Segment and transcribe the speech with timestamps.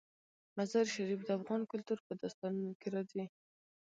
[0.57, 3.25] مزارشریف د افغان کلتور په داستانونو کې راځي.